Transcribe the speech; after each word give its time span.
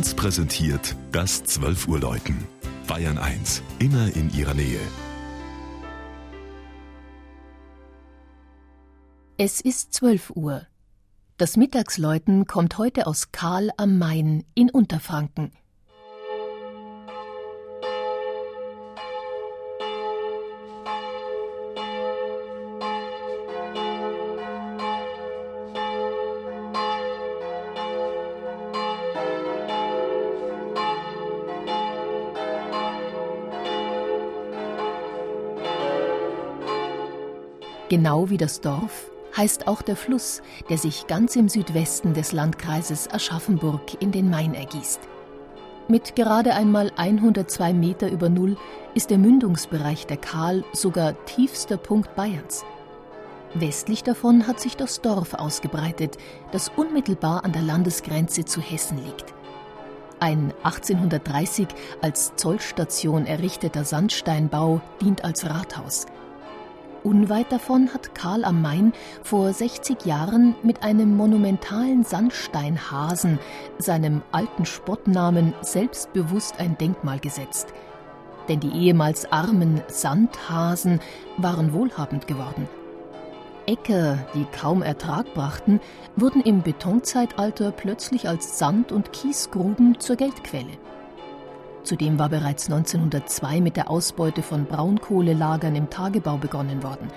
1 0.00 0.14
präsentiert 0.14 0.96
das 1.12 1.44
12 1.44 1.86
Uhr 1.86 2.00
Läuten. 2.00 2.46
Bayern 2.86 3.18
1, 3.18 3.62
immer 3.80 4.10
in 4.16 4.32
ihrer 4.32 4.54
Nähe. 4.54 4.80
Es 9.36 9.60
ist 9.60 9.92
12 9.92 10.30
Uhr. 10.30 10.66
Das 11.36 11.58
Mittagsläuten 11.58 12.46
kommt 12.46 12.78
heute 12.78 13.06
aus 13.06 13.30
Karl 13.30 13.72
am 13.76 13.98
Main 13.98 14.44
in 14.54 14.70
Unterfranken. 14.70 15.52
Genau 37.90 38.30
wie 38.30 38.36
das 38.36 38.60
Dorf 38.60 39.10
heißt 39.36 39.66
auch 39.66 39.82
der 39.82 39.96
Fluss, 39.96 40.42
der 40.68 40.78
sich 40.78 41.08
ganz 41.08 41.34
im 41.34 41.48
Südwesten 41.48 42.14
des 42.14 42.30
Landkreises 42.30 43.10
Aschaffenburg 43.10 44.00
in 44.00 44.12
den 44.12 44.30
Main 44.30 44.54
ergießt. 44.54 45.00
Mit 45.88 46.14
gerade 46.14 46.54
einmal 46.54 46.92
102 46.96 47.72
Meter 47.72 48.08
über 48.08 48.28
Null 48.28 48.56
ist 48.94 49.10
der 49.10 49.18
Mündungsbereich 49.18 50.06
der 50.06 50.18
Kahl 50.18 50.62
sogar 50.72 51.24
tiefster 51.24 51.78
Punkt 51.78 52.14
Bayerns. 52.14 52.64
Westlich 53.54 54.04
davon 54.04 54.46
hat 54.46 54.60
sich 54.60 54.76
das 54.76 55.00
Dorf 55.00 55.34
ausgebreitet, 55.34 56.16
das 56.52 56.70
unmittelbar 56.76 57.44
an 57.44 57.50
der 57.50 57.62
Landesgrenze 57.62 58.44
zu 58.44 58.60
Hessen 58.60 58.98
liegt. 59.04 59.34
Ein 60.20 60.54
1830 60.62 61.66
als 62.02 62.36
Zollstation 62.36 63.26
errichteter 63.26 63.84
Sandsteinbau 63.84 64.80
dient 65.00 65.24
als 65.24 65.44
Rathaus– 65.50 66.06
Unweit 67.02 67.50
davon 67.50 67.94
hat 67.94 68.14
Karl 68.14 68.44
am 68.44 68.60
Main 68.60 68.92
vor 69.22 69.52
60 69.52 70.04
Jahren 70.04 70.54
mit 70.62 70.82
einem 70.82 71.16
monumentalen 71.16 72.04
Sandsteinhasen, 72.04 73.38
seinem 73.78 74.22
alten 74.32 74.66
Spottnamen, 74.66 75.54
selbstbewusst 75.62 76.60
ein 76.60 76.76
Denkmal 76.76 77.18
gesetzt. 77.18 77.68
Denn 78.48 78.60
die 78.60 78.72
ehemals 78.72 79.30
armen 79.32 79.80
Sandhasen 79.88 81.00
waren 81.38 81.72
wohlhabend 81.72 82.26
geworden. 82.26 82.68
Äcker, 83.66 84.18
die 84.34 84.44
kaum 84.44 84.82
Ertrag 84.82 85.32
brachten, 85.32 85.80
wurden 86.16 86.42
im 86.42 86.62
Betonzeitalter 86.62 87.72
plötzlich 87.72 88.28
als 88.28 88.58
Sand- 88.58 88.92
und 88.92 89.12
Kiesgruben 89.12 90.00
zur 90.00 90.16
Geldquelle. 90.16 90.76
Zudem 91.90 92.20
war 92.20 92.28
bereits 92.28 92.70
1902 92.70 93.60
mit 93.60 93.76
der 93.76 93.90
Ausbeute 93.90 94.42
von 94.42 94.64
Braunkohlelagern 94.64 95.74
im 95.74 95.90
Tagebau 95.90 96.36
begonnen 96.36 96.84
worden. 96.84 97.08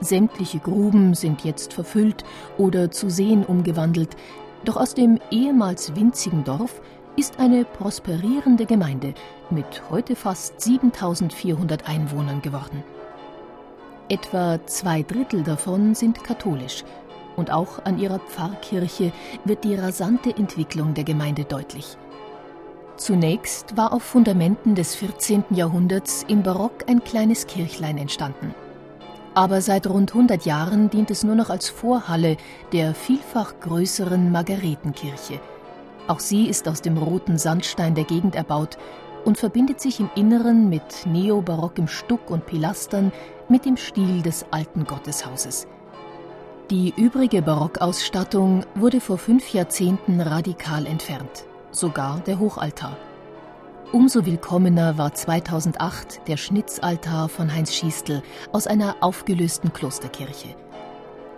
Sämtliche 0.00 0.58
Gruben 0.58 1.12
sind 1.12 1.44
jetzt 1.44 1.74
verfüllt 1.74 2.24
oder 2.56 2.90
zu 2.90 3.10
Seen 3.10 3.44
umgewandelt, 3.44 4.16
doch 4.64 4.78
aus 4.78 4.94
dem 4.94 5.18
ehemals 5.30 5.94
winzigen 5.96 6.44
Dorf 6.44 6.80
ist 7.16 7.38
eine 7.38 7.66
prosperierende 7.66 8.64
Gemeinde 8.64 9.12
mit 9.50 9.82
heute 9.90 10.16
fast 10.16 10.62
7400 10.62 11.86
Einwohnern 11.86 12.40
geworden. 12.40 12.82
Etwa 14.08 14.64
zwei 14.64 15.02
Drittel 15.02 15.42
davon 15.42 15.94
sind 15.94 16.24
katholisch 16.24 16.84
und 17.36 17.50
auch 17.50 17.84
an 17.84 17.98
ihrer 17.98 18.20
Pfarrkirche 18.20 19.12
wird 19.44 19.62
die 19.62 19.74
rasante 19.74 20.30
Entwicklung 20.34 20.94
der 20.94 21.04
Gemeinde 21.04 21.44
deutlich. 21.44 21.98
Zunächst 23.00 23.78
war 23.78 23.94
auf 23.94 24.02
Fundamenten 24.02 24.74
des 24.74 24.94
14. 24.94 25.44
Jahrhunderts 25.52 26.22
im 26.28 26.42
Barock 26.42 26.84
ein 26.86 27.02
kleines 27.02 27.46
Kirchlein 27.46 27.96
entstanden. 27.96 28.54
Aber 29.32 29.62
seit 29.62 29.86
rund 29.86 30.12
100 30.12 30.44
Jahren 30.44 30.90
dient 30.90 31.10
es 31.10 31.24
nur 31.24 31.34
noch 31.34 31.48
als 31.48 31.70
Vorhalle 31.70 32.36
der 32.74 32.94
vielfach 32.94 33.54
größeren 33.60 34.30
Margaretenkirche. 34.30 35.40
Auch 36.08 36.20
sie 36.20 36.46
ist 36.46 36.68
aus 36.68 36.82
dem 36.82 36.98
roten 36.98 37.38
Sandstein 37.38 37.94
der 37.94 38.04
Gegend 38.04 38.34
erbaut 38.34 38.76
und 39.24 39.38
verbindet 39.38 39.80
sich 39.80 39.98
im 39.98 40.10
Inneren 40.14 40.68
mit 40.68 41.06
neobarockem 41.06 41.88
Stuck 41.88 42.30
und 42.30 42.44
Pilastern 42.44 43.12
mit 43.48 43.64
dem 43.64 43.78
Stil 43.78 44.20
des 44.20 44.44
alten 44.50 44.84
Gotteshauses. 44.84 45.66
Die 46.68 46.92
übrige 46.98 47.40
Barockausstattung 47.40 48.66
wurde 48.74 49.00
vor 49.00 49.16
fünf 49.16 49.54
Jahrzehnten 49.54 50.20
radikal 50.20 50.84
entfernt 50.84 51.46
sogar 51.72 52.20
der 52.20 52.38
Hochaltar. 52.38 52.96
Umso 53.92 54.24
willkommener 54.24 54.98
war 54.98 55.14
2008 55.14 56.28
der 56.28 56.36
Schnitzaltar 56.36 57.28
von 57.28 57.52
Heinz 57.52 57.74
Schiestl 57.74 58.22
aus 58.52 58.66
einer 58.66 58.96
aufgelösten 59.00 59.72
Klosterkirche. 59.72 60.54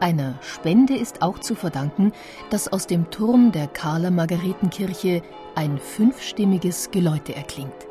Einer 0.00 0.34
Spende 0.42 0.96
ist 0.96 1.22
auch 1.22 1.38
zu 1.38 1.54
verdanken, 1.54 2.12
dass 2.50 2.68
aus 2.68 2.86
dem 2.86 3.10
Turm 3.10 3.52
der 3.52 3.68
Karler 3.68 4.10
Margaretenkirche 4.10 5.22
ein 5.54 5.78
fünfstimmiges 5.78 6.90
Geläute 6.90 7.34
erklingt. 7.34 7.86